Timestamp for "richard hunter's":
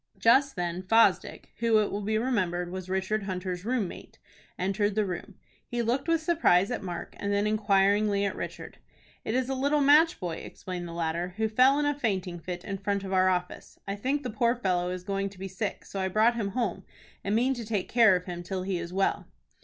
2.89-3.63